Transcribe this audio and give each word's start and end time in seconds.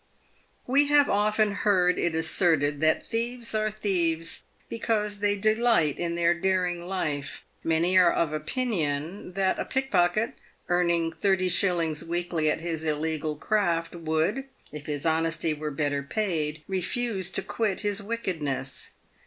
"We 0.65 0.87
have 0.87 1.11
often 1.11 1.51
heard 1.51 1.99
it 1.99 2.15
asserted 2.15 2.81
that 2.81 3.05
thieves 3.07 3.53
are 3.53 3.69
thieves 3.69 4.43
because 4.67 5.19
they 5.19 5.35
delight 5.35 5.99
in 5.99 6.15
their 6.15 6.33
daring 6.33 6.87
life. 6.87 7.45
Many 7.63 7.99
are 7.99 8.11
of 8.11 8.33
opinion 8.33 9.33
that 9.33 9.59
a 9.59 9.63
pick 9.65 9.91
pocket, 9.91 10.33
earning 10.69 11.11
thirty 11.11 11.49
shillings 11.49 12.03
weekly 12.03 12.49
at 12.49 12.61
his 12.61 12.83
illegal 12.83 13.35
craft, 13.35 13.95
would, 13.95 14.45
if 14.71 14.87
his 14.87 15.05
honesty 15.05 15.53
were 15.53 15.69
better 15.69 16.01
paid, 16.01 16.63
refuse 16.67 17.29
to 17.29 17.43
quit 17.43 17.81
his 17.81 18.01
wickedness. 18.01 18.93